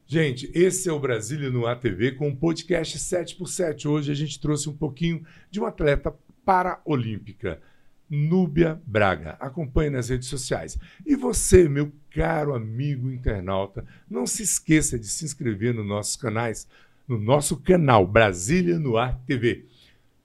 [0.05, 3.89] Gente, esse é o Brasília no ATV com o podcast 7x7.
[3.89, 6.13] Hoje a gente trouxe um pouquinho de uma atleta
[6.43, 7.61] paraolímpica,
[8.09, 9.37] Núbia Braga.
[9.39, 10.77] Acompanhe nas redes sociais.
[11.05, 16.67] E você, meu caro amigo internauta, não se esqueça de se inscrever nos nossos canais,
[17.07, 19.63] no nosso canal Brasília no Ar TV.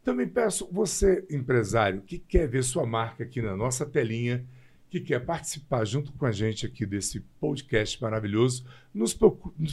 [0.03, 4.45] Também peço você, empresário, que quer ver sua marca aqui na nossa telinha,
[4.93, 9.15] que quer participar junto com a gente aqui desse podcast maravilhoso, nos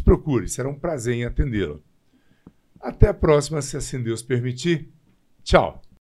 [0.01, 1.83] procure, será um prazer em atendê-lo.
[2.79, 4.87] Até a próxima, se assim Deus permitir.
[5.43, 5.81] Tchau!